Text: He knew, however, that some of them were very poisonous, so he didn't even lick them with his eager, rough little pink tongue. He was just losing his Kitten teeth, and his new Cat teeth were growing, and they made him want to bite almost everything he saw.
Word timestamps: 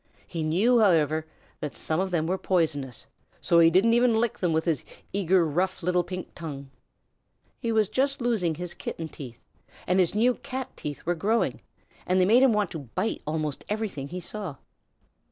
He 0.25 0.41
knew, 0.41 0.79
however, 0.79 1.27
that 1.59 1.77
some 1.77 1.99
of 1.99 2.09
them 2.09 2.25
were 2.25 2.37
very 2.37 2.47
poisonous, 2.47 3.05
so 3.39 3.59
he 3.59 3.69
didn't 3.69 3.93
even 3.93 4.15
lick 4.15 4.39
them 4.39 4.51
with 4.51 4.65
his 4.65 4.83
eager, 5.13 5.45
rough 5.45 5.83
little 5.83 6.03
pink 6.03 6.33
tongue. 6.33 6.71
He 7.59 7.71
was 7.71 7.87
just 7.87 8.19
losing 8.19 8.55
his 8.55 8.73
Kitten 8.73 9.09
teeth, 9.09 9.39
and 9.85 9.99
his 9.99 10.15
new 10.15 10.33
Cat 10.33 10.75
teeth 10.75 11.05
were 11.05 11.13
growing, 11.13 11.61
and 12.07 12.19
they 12.19 12.25
made 12.25 12.41
him 12.41 12.51
want 12.51 12.71
to 12.71 12.79
bite 12.95 13.21
almost 13.27 13.63
everything 13.69 14.07
he 14.07 14.19
saw. 14.19 14.55